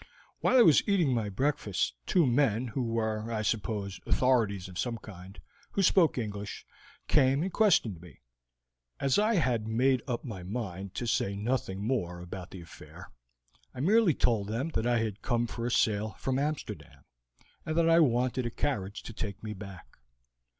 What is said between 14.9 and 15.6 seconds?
had come